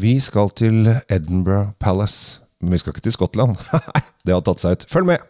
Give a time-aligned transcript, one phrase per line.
[0.00, 2.42] Vi skal til Edinburgh Palace.
[2.60, 3.56] Men vi skal ikke til Skottland.
[4.26, 4.84] det har tatt seg ut.
[4.92, 5.22] Følg med!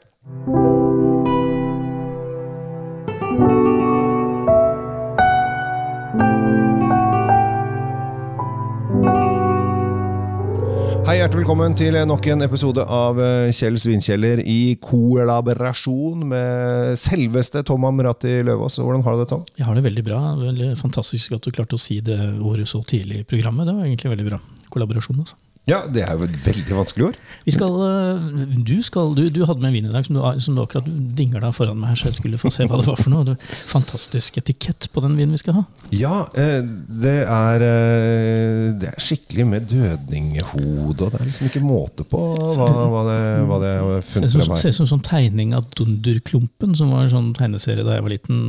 [11.06, 17.62] Hei, hjertelig velkommen til nok en episode av eh, Kjell Svinkjeller i kollaborasjon med selveste
[17.70, 18.80] Tom Amrati Løvaas.
[18.82, 19.46] Hvordan har du det, Tom?
[19.54, 20.20] Jeg har det veldig bra.
[20.42, 23.70] Veldig fantastisk at du klarte å si det ordet så tidlig i programmet.
[23.70, 24.42] Det var egentlig veldig bra.
[24.70, 25.36] Kollaborasjon, altså.
[25.66, 27.16] Ja, det er jo et veldig vanskelig ord.
[27.42, 28.26] Vi skal, øh,
[28.62, 30.86] du, skal, du, du hadde med en vin i dag som du, som du akkurat
[31.18, 33.34] dingla foran meg her, så jeg skulle få se hva det var for noe.
[33.34, 35.64] Er fantastisk etikett på den vinen vi skal ha.
[35.90, 41.64] Ja, eh, det er, eh, det er skikkelig med dødninghode, og det er liksom ikke
[41.66, 43.18] måte på hva, hva det,
[43.50, 44.62] hva det Ser funnet frem her.
[44.62, 48.14] ser ut som sånn tegning av Dunderklumpen, som var en sånn tegneserie da jeg var
[48.14, 48.44] liten.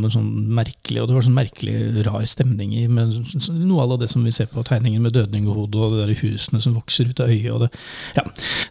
[0.00, 3.12] Med sånn merkelig, og Det var sånn merkelig rar stemning i med
[3.52, 6.16] noe av det som vi ser på tegningen med dødninghode og det der
[6.46, 7.66] husene som vokser ut av øyet.
[7.66, 7.70] Det,
[8.16, 8.24] ja.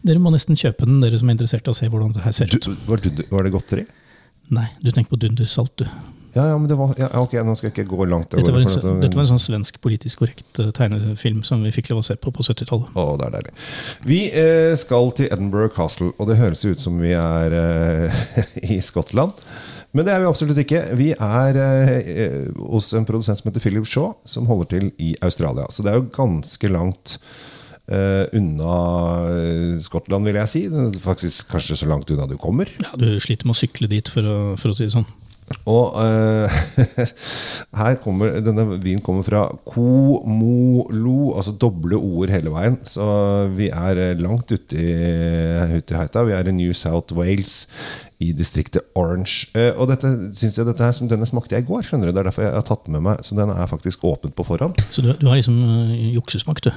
[0.08, 2.32] Dere må nesten kjøpe den, dere som er interessert i å se hvordan det her
[2.36, 2.68] ser Du, ut.
[2.88, 3.86] var, du, var det godteri?
[4.56, 5.86] Nei, du tenker på Dundersalt, du.
[6.36, 8.34] Ja, ja, men det var ja, Ok, nå skal jeg ikke gå langt.
[8.36, 11.64] Dette var, en, at- så- dette var en sånn svensk politisk korrekt eh, tegnefilm som
[11.64, 12.92] vi fikk lov å se på på 70-tallet.
[12.92, 13.54] Å, det er deilig.
[14.06, 18.20] Vi eh, skal til Edinburgh Castle, og det høres ut som vi er eh,
[18.76, 19.32] i Skottland.
[19.96, 20.84] Men det er vi absolutt ikke.
[21.00, 25.70] Vi er eh, hos en produsent som heter Philip Shaw, som holder til i Australia.
[25.72, 27.16] Så det er jo ganske langt
[27.92, 28.78] eh, unna
[29.30, 30.64] eh, Skottland, vil jeg si.
[31.04, 32.72] Faktisk kanskje så langt unna du kommer.
[32.84, 35.08] Ja, Du sliter med å sykle dit, for å, for å si det sånn.
[35.70, 36.50] Og uh,
[37.80, 42.80] her kommer denne vinen kommer fra Komolo, altså doble ord hele veien.
[42.82, 43.06] Så
[43.54, 44.90] vi er langt ute i,
[45.76, 46.26] ute i heita.
[46.26, 47.68] Vi er i New South Wales,
[48.24, 49.52] i distriktet Orange.
[49.54, 51.86] Uh, og dette synes jeg dette her, som denne smakte jeg i går.
[51.86, 53.22] skjønner du, Det er derfor jeg har tatt den med meg.
[53.22, 54.82] Så den er faktisk åpent på forhånd.
[54.90, 56.74] Så du, du har liksom uh, juksesmak, du.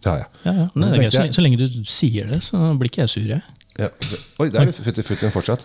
[0.00, 0.28] Ja, det har jeg.
[0.44, 0.66] Ja, ja.
[0.74, 1.12] Men så det greit.
[1.12, 3.42] så, lenge- så lenge du sier det, så blir ikke jeg sur, jeg.
[3.80, 3.88] Ja.
[4.40, 5.62] Oi, der er i futtien fortsatt.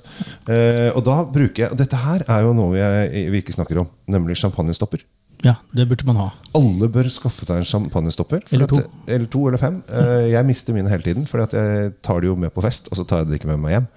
[0.47, 3.89] Eh, og da bruker jeg Dette her er jo noe vi, vi ikke snakker om,
[4.07, 5.03] nemlig champagnestopper.
[5.43, 6.29] Ja, det burde man ha.
[6.57, 8.41] Alle bør skaffe seg en champagnestopper.
[8.55, 8.77] Eller to.
[8.77, 9.81] at- eller to eller fem.
[9.91, 12.97] Eh, Jeg mister mine hele tiden, for jeg tar det jo med på fest, og
[12.97, 13.87] så tar jeg det ikke med meg hjem.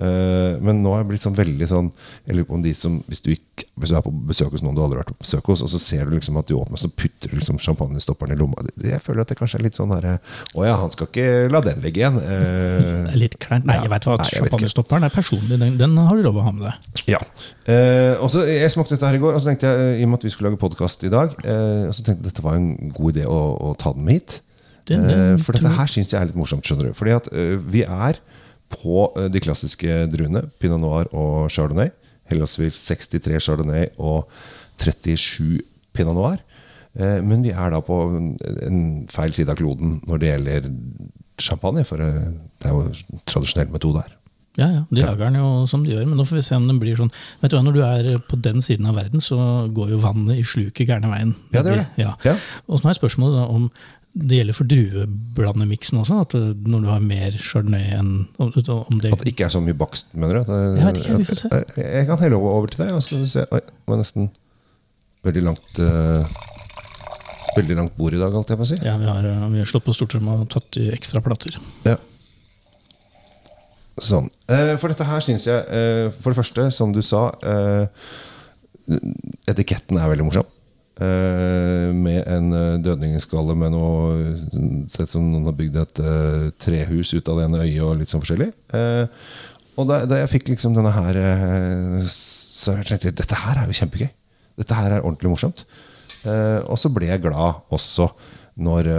[0.00, 1.90] Eh, Men nå har jeg blitt sånn veldig sånn
[2.24, 4.62] Jeg lurer på om de som Hvis du, ikke, hvis du er på besøk hos
[4.64, 6.54] noen du aldri har vært på besøk hos, og så ser du liksom at du
[6.56, 8.64] åpner, så putter du liksom champagnestopperen i lomma.
[8.80, 10.14] Jeg føler at det kanskje er litt sånn herre
[10.56, 12.16] Å ja, han skal ikke la den ligge igjen.
[12.30, 13.66] Eh, er litt kleint.
[13.68, 14.16] Nei, jeg vet hva.
[14.30, 15.58] Champagnestopperen er personlig.
[15.60, 17.04] Den, den har du lov å ha med deg.
[17.16, 17.20] Ja.
[17.68, 20.06] Eh, og så Jeg smakte dette her i går, og så tenkte jeg eh, i
[20.06, 22.44] og med at vi skulle lage podkast i dag, eh, og så tenkte jeg dette
[22.46, 23.40] var en god idé å,
[23.70, 24.40] å ta den med hit.
[24.88, 26.64] Den- eh, den for dette her syns jeg er litt morsomt.
[26.66, 28.18] skjønner du Fordi at eh, vi er
[28.70, 31.90] på eh, de klassiske druene, pinot noir og chardonnay.
[32.30, 34.30] Henholdsvis 63 chardonnay og
[34.80, 35.60] 37
[35.96, 36.38] pinot noir.
[36.98, 38.30] Eh, men vi er da på en,
[38.66, 38.80] en
[39.10, 40.70] feil side av kloden når det gjelder
[41.40, 44.16] champagne, for eh, det er jo tradisjonell metode her.
[44.58, 46.64] Ja, ja, De lager den jo som de gjør, men nå får vi se om
[46.66, 49.38] den blir sånn Vet du hva, Når du er på den siden av verden, så
[49.70, 51.30] går jo vannet i sluket gærne veien.
[51.54, 52.02] Ja, det gjør det.
[52.02, 52.14] Ja.
[52.26, 52.34] Ja.
[52.66, 53.68] Og så er spørsmålet da om
[54.10, 56.20] det gjelder for drueblandemiksen også?
[56.24, 58.12] At eh, når du har mer chardonnay enn
[58.42, 58.50] om,
[58.98, 60.50] det, At det ikke er så mye bakst, mener du?
[60.50, 61.50] Jeg vet ikke, vi får se.
[61.54, 62.94] at- Jeg, kan helle over, til deg.
[62.96, 63.46] og skal vi se.
[63.54, 64.30] Oi, det var nesten
[65.26, 66.24] veldig langt uh,
[67.56, 68.76] Veldig langt bord i dag, holdt jeg på å si.
[68.86, 71.56] Ja, vi har, eh, vi har slått på stortromma og tatt i ekstra plater.
[71.86, 71.96] Ja.
[74.00, 74.28] Sånn.
[74.48, 77.84] Uh, For dette her syns jeg uh, For det første, som du sa eh,
[79.50, 80.46] Etiketten er veldig morsom.
[81.00, 84.34] Eh, Med en eh, med noe
[84.90, 88.12] Sett som noen har bygd et eh, trehus ut av det ene øyet og litt
[88.12, 88.50] sånn forskjellig.
[89.80, 91.16] Og da, da jeg fikk liksom denne her
[92.04, 94.10] Så tenkte jeg dette her er jo kjempegøy.
[94.60, 95.64] Dette her er ordentlig morsomt.
[96.68, 98.10] Og så ble jeg glad også
[98.60, 98.90] når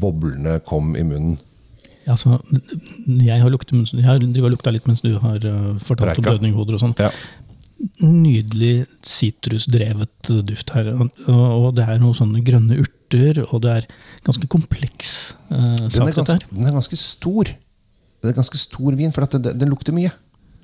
[0.00, 1.36] boblene kom i munnen.
[2.08, 2.38] Altså,
[3.08, 6.30] jeg har, lukta, jeg har lukta litt mens du har fortalt fortalt om Preika.
[6.30, 6.96] dødninghoder og sånn.
[7.00, 7.10] Ja.
[8.04, 10.92] Nydelig sitrusdrevet duft her.
[10.94, 13.88] Og, og det er noen sånne grønne urter, og det er
[14.24, 17.50] ganske kompleks Den sak, er, dette ganske, den er ganske stor.
[18.24, 20.12] Det er ganske stor vin, for den, den lukter mye.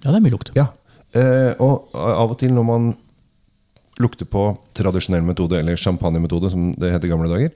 [0.01, 0.53] Ja, det er mye lukt.
[0.57, 0.71] Ja.
[1.13, 2.91] Eh, og av og til når man
[4.01, 4.47] lukter på
[4.77, 7.51] tradisjonell metode, eller champagnemetode, som det het i gamle dager,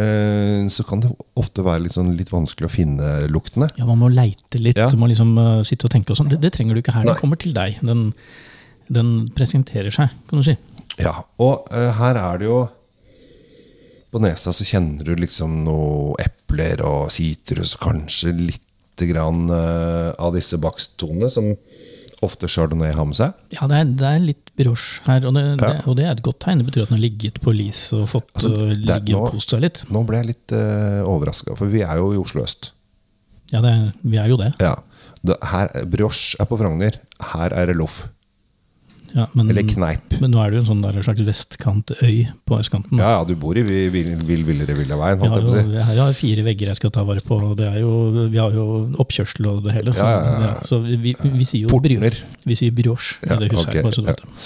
[0.00, 3.68] eh, så kan det ofte være litt, sånn, litt vanskelig å finne luktene.
[3.78, 4.90] Ja, Man må leite litt, Ja.
[4.90, 6.10] du må liksom uh, sitte og tenke.
[6.10, 6.32] og sånn.
[6.32, 7.06] Det, det trenger du ikke her.
[7.06, 7.78] Den kommer til deg.
[7.86, 8.10] Den,
[8.92, 10.56] den presenterer seg, kan du si.
[11.02, 11.12] Ja,
[11.42, 12.60] og uh, her er det jo
[14.12, 20.32] På nesa så kjenner du liksom noe epler og sitrus, kanskje lite grann uh, av
[20.38, 21.50] disse bakstonene som
[22.24, 23.34] ofte chardonnay har med seg.
[23.52, 26.22] Ja, det er, det er litt brioche her, og det, det, og det er et
[26.24, 26.62] godt tegn.
[26.62, 29.52] Det betyr at den har ligget på lis og fått Altså, det- ligge og kost
[29.52, 29.82] seg litt.
[29.92, 32.70] Nå ble jeg litt uh, overraska, for vi er jo i Oslo øst.
[33.52, 34.54] Ja, det, vi er jo det.
[34.64, 34.72] Ja.
[35.52, 36.96] Her, brioche er på Frogner.
[37.34, 38.06] Her er det loff.
[39.14, 40.16] Ja, men, Eller kneip.
[40.20, 43.00] men nå er det jo en sånn der slags vestkantøy på østkanten.
[43.00, 45.74] Ja, ja, du bor i Vill Vil, vil, Villere Villaveien, har, jeg på å jo,
[45.78, 47.38] jeg har fire vegger jeg skal ta vare på.
[47.50, 47.92] og Det er jo,
[48.32, 48.66] vi har jo
[49.02, 49.94] oppkjørsel og det hele.
[49.96, 52.16] Så, Ja, ja, så vi, vi, vi sier jo Portner.
[52.46, 54.16] Vi sier brioche i det huset okay, her.
[54.22, 54.40] det.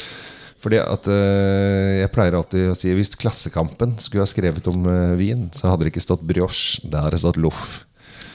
[0.61, 5.15] Fordi at øh, Jeg pleier alltid å si hvis Klassekampen skulle ha skrevet om øh,
[5.21, 7.87] vin, så hadde det ikke stått brioche, det hadde stått loff.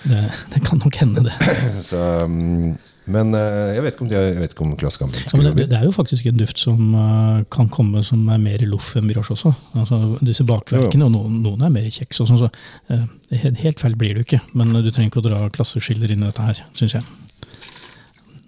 [0.06, 0.22] Det,
[0.54, 1.36] det kan nok hende, det.
[1.90, 2.74] Så, mm,
[3.12, 5.84] men eh, jeg vet ikke om, de, jeg ikke om Klassekampen Ja, det, det er
[5.86, 9.52] jo faktisk en duft som eh, kan komme som er mer loff enn brioche også.
[9.78, 12.24] Altså, disse bakverkene, og noen, noen er mer kjeks.
[12.24, 12.50] Og sånn, så,
[12.90, 13.04] eh,
[13.44, 16.26] helt, helt feil blir det jo ikke, men du trenger ikke å dra klasseskiller inn
[16.26, 17.06] i dette her, syns jeg.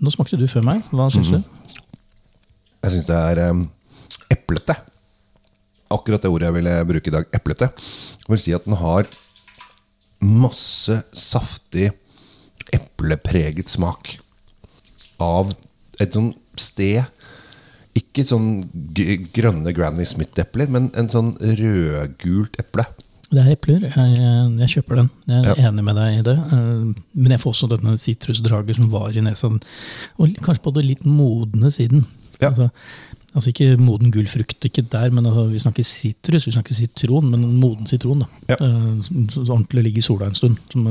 [0.02, 0.84] Nå smakte du før meg.
[0.94, 1.42] Hva syns Mhm.
[1.42, 1.54] du?
[2.86, 3.64] Jeg syns det er um,
[4.32, 4.76] eplete.
[5.92, 7.26] Akkurat det ordet jeg ville bruke i dag.
[7.34, 7.70] Eplete.
[7.74, 9.08] Jeg vil si at den har
[10.22, 11.92] masse saftig,
[12.74, 14.18] eplepreget smak.
[15.24, 15.52] Av
[16.00, 17.04] et sånn sted
[17.98, 18.68] Ikke sånn
[19.34, 22.86] grønne Granny Smith-epler, men en sånn rødgult eple.
[23.28, 23.82] Det er epler.
[23.90, 24.20] Jeg,
[24.62, 25.10] jeg kjøper den.
[25.28, 25.72] Jeg er Ja.
[25.72, 26.36] enig med deg i det.
[26.38, 29.50] Eh, Men jeg får også denne sitrusdraget som var i nesa.
[30.20, 32.06] Og kanskje på det litt modne siden.
[32.40, 32.50] Ja.
[32.54, 32.70] Altså,
[33.38, 37.46] altså ikke moden gullfrukt, ikke der, men altså, vi snakker sitrus, vi snakker sitron, men
[37.46, 38.24] en moden sitron.
[38.26, 38.56] Da.
[38.56, 38.58] Ja.
[38.66, 40.88] Eh, ordentlig ligger i sola en stund, som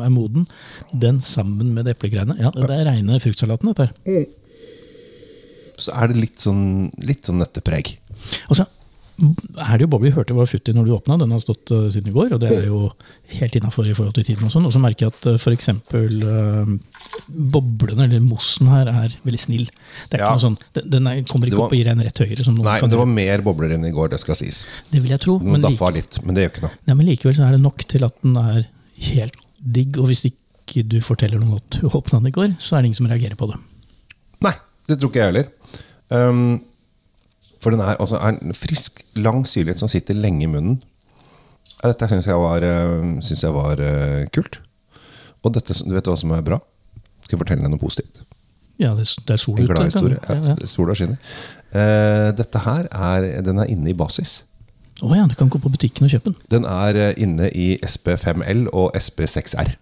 [0.00, 0.46] er moden.
[0.92, 2.38] Den sammen med eplegreiene.
[2.40, 4.28] Ja, det er reine fruktsalaten, dette her.
[5.82, 6.64] Så er det litt sånn,
[7.02, 7.96] litt sånn nøttepreg.
[8.48, 8.66] Og så
[9.20, 11.18] er det jo Bobby hørte var futti når du åpna.
[11.20, 12.80] Den har stått uh, siden i går, og det er jo
[13.38, 14.46] helt innafor i forhold til tiden.
[14.48, 14.66] Og sånn.
[14.66, 15.68] Og så merker jeg at uh, f.eks.
[15.92, 16.72] Uh,
[17.52, 19.66] boblene, eller mossen her, er veldig snill.
[20.08, 21.98] Det er ikke noe sånn, den, den er, kommer ikke var- opp og gir deg
[21.98, 22.56] en rett høyere.
[22.62, 24.64] Nei, det var mer bobler enn i går, det skal sies.
[24.90, 25.38] det vil jeg tro.
[25.42, 26.74] Den Men, like, litt, men det gjør ikke noe.
[26.88, 28.64] Ja, men likevel så er det nok til at den er
[29.12, 30.00] helt digg.
[30.00, 32.92] Og hvis ikke du forteller noen at du åpna den i går, så er det
[32.92, 33.60] ingen som reagerer på det.
[34.42, 34.54] Nei,
[34.88, 35.50] det tror ikke jeg heller.
[36.12, 36.60] Um,
[37.62, 40.80] for den er, altså, er en frisk, lang syrlighet som sitter lenge i munnen.
[41.82, 42.66] Ja, Dette syns jeg var,
[43.22, 44.58] synes jeg var uh, kult.
[45.42, 46.58] Og dette, du vet hva som er bra?
[47.22, 48.22] Skal jeg fortelle deg noe positivt?
[48.80, 50.18] Ja, det, det er sol En glad historie.
[50.26, 50.56] Ja, ja.
[50.58, 51.18] Ja, Sola skinner.
[51.72, 54.40] Uh, dette her er, den er inne i basis.
[55.02, 56.38] Å ja, du kan gå på butikken og kjøpe den.
[56.52, 59.74] Den er inne i SP5L og SP6R.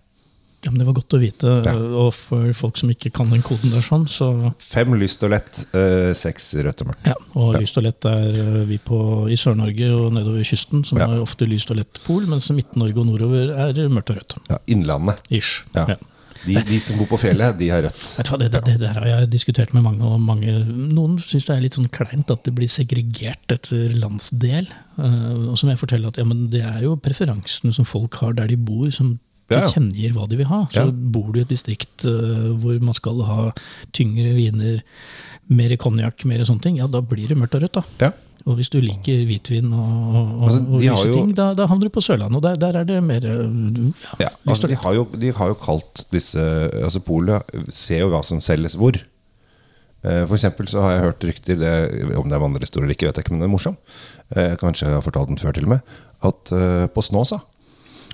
[0.62, 1.53] Ja, men Det var godt å vite.
[1.65, 1.73] Ja.
[2.03, 4.27] Og for folk som ikke kan den koden der, sånn, så
[4.61, 7.09] Fem lyst og lett, øh, seks rødt og mørkt.
[7.09, 9.01] Ja, og lyst og lett er eh, vi på
[9.33, 11.07] i Sør-Norge og nedover kysten, som Ja.
[11.09, 14.37] har ofte lyst og lett pol, mens Midt-Norge og nordover er mørkt og rødt.
[14.53, 15.23] Ja, Innlandet.
[15.33, 15.62] Ish.
[15.75, 15.87] Ja.
[15.95, 15.97] Ja.
[16.41, 18.05] De, de som bor på fjellet, de har rødt.
[18.17, 21.19] Vet du hva, det, det, det der har jeg diskutert med mange, og mange noen
[21.21, 24.69] syns det er litt sånn kleint at det blir segregert etter landsdel.
[25.01, 28.17] Eh, og så må jeg fortelle at ja, men det er jo preferansene som folk
[28.23, 29.19] har der de bor, som
[29.50, 29.67] Ja, ja.
[29.67, 30.62] tilkjennegir hva de vil ha.
[30.70, 33.50] Så bor du i et distrikt uh, hvor man skal ha
[33.97, 34.81] tyngre viner,
[35.50, 37.81] mer konjakk, mer sånne ting, ja, da blir det mørkt og rødt.
[37.81, 37.82] da.
[38.06, 38.12] Ja.
[38.49, 41.91] Og hvis du liker hvitvin og, og, Altså, og lyse jo- ting, da, da havner
[41.91, 42.38] du på Sørlandet.
[42.38, 46.06] Og der, der er det mer ja, altså de, har jo, de har jo kalt
[46.14, 46.41] disse
[46.81, 48.97] altså Polet ser jo hva som selges hvor.
[50.00, 51.75] Eh, For så har jeg hørt rykter det,
[52.17, 53.76] Om det er vandrehistorie eller ikke, vet jeg ikke, men det er morsom.
[54.32, 55.94] Eh, Kanskje jeg har fortalt den før, til og med.
[56.25, 56.52] At
[56.94, 57.38] på Snåsa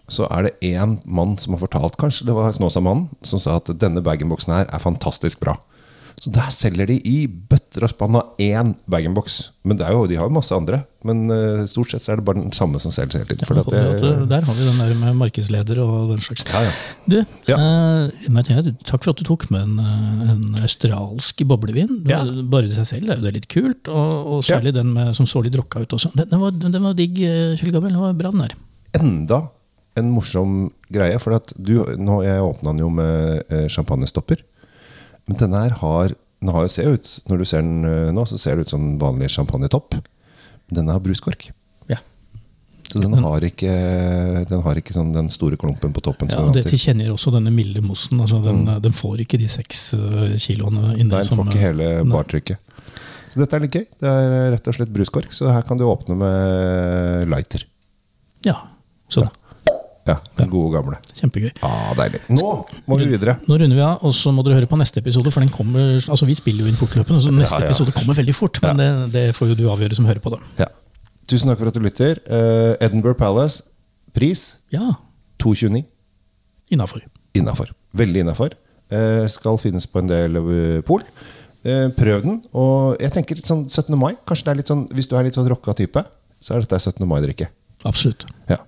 [0.08, 3.72] så er det én mann som har fortalt Kanskje det var Snåsa-mannen som sa at
[3.80, 5.56] denne bag-in-boksen her er fantastisk bra.
[6.16, 9.50] Så der selger de i bøtter og spann av én bag-in-box.
[9.68, 10.78] Men det er jo, de har jo masse andre.
[11.04, 13.44] Men eh, stort sett så er det bare den samme som selges hele tiden.
[13.52, 16.46] Ja, at, det- øh, der har vi den der med markedsleder og den slags.
[16.48, 16.72] Ja, ja.
[17.04, 22.00] Du, eh, takk for at du tok med en, øh, en australsk boblevin.
[22.06, 22.16] Det.
[22.48, 25.28] Bare i seg selv er jo det litt kult, og, og særlig den med, som
[25.28, 26.14] så litt rocka ut også.
[26.16, 27.92] Den, den, var, den var digg, eh, Kjell Gabriel.
[27.98, 28.56] Den var bra, den der.
[28.96, 29.42] enda
[29.96, 30.56] en morsom
[30.92, 31.18] greie.
[31.22, 34.42] For du, nå, jeg åpna den jo med eh, champagnestopper.
[35.26, 38.38] Men denne her har Den har jo ut Når du ser den eh, nå, så
[38.38, 39.96] ser det ut som en vanlig champagnetopp.
[40.68, 41.48] Denne har bruskork.
[41.88, 41.98] Ja.
[42.86, 43.72] Så den har ikke,
[44.46, 46.30] den har ikke sånn den store klumpen på toppen.
[46.30, 48.20] Ja, og Det tilkjenner også denne milde mossen.
[48.22, 51.10] Altså den, den får ikke de seks øh, kiloene inni.
[51.10, 52.74] Nei, den som, får ikke hele bartrykket.
[53.36, 53.82] Så dette er litt gøy.
[54.00, 57.66] Det er eh, rett og slett bruskork, så her kan du åpne med lighter.
[58.46, 58.60] Ja,
[59.12, 59.26] sånn.
[59.26, 59.65] Ja,
[60.38, 60.98] Den gode gamle.
[61.18, 61.50] Kjempegøy.
[61.66, 62.20] Ah, deilig.
[62.30, 62.50] Nå
[62.86, 63.36] må vi videre.
[63.48, 65.32] Nå runder vi av, og så må dere høre på neste episode.
[65.34, 67.70] For den kommer, altså Vi spiller jo inn fortløpende, så neste Ja, ja.
[67.72, 68.60] episode kommer veldig fort.
[68.62, 70.38] Men det, det får jo du avgjøre som hører på, da.
[70.64, 70.68] Ja.
[71.26, 72.20] Tusen takk for at du lytter.
[72.30, 73.64] Uh, Edinburgh Palace,
[74.14, 74.92] pris Ja,
[75.42, 75.82] 229.
[76.70, 77.02] innafor.
[77.34, 77.74] Innafor.
[77.96, 78.54] Veldig innafor.
[79.28, 81.02] skal finnes på en del uh, pol.
[81.66, 82.36] Eh, prøv den.
[82.54, 83.96] Og jeg tenker litt sånn 17.
[83.98, 84.12] mai.
[84.28, 86.02] Kanskje det er litt sånn, Hvis du er litt sånn rocka type,
[86.38, 87.02] så er dette 17.
[87.08, 87.48] mai-drikke.
[87.88, 88.26] Absolutt.
[88.50, 88.60] Ja.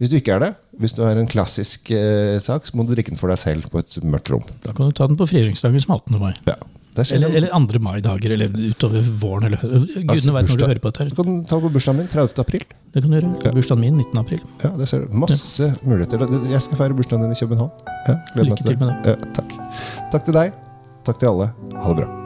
[0.00, 2.94] Hvis du ikke er det, hvis du er en klassisk eh, sak, så må du
[2.94, 4.44] drikke den for deg selv på et mørkt rom.
[4.64, 6.18] Da kan du ta den på frigjøringsdagen som 18.
[6.22, 6.32] mai.
[6.48, 6.58] Ja.
[6.92, 9.46] Eller, eller andre maidager, eller utover våren.
[9.48, 11.08] Eller, gudene Altså, vet når du hører på dette.
[11.08, 12.40] Du kan ta på bursdagen min 30.
[12.44, 12.66] april.
[12.92, 13.54] Det kan du gjøre.
[13.56, 14.20] Bursdagen min 19.
[14.20, 14.42] april.
[14.60, 15.18] Ja, det ser du.
[15.24, 16.26] Masse muligheter.
[16.52, 17.70] Jeg skal feire bursdagen din i København.
[18.08, 19.56] Ja, Lykke til med Ja, takk.
[20.12, 20.58] Takk til deg.
[21.06, 21.54] Takk til alle.
[21.78, 22.21] Ha det bra.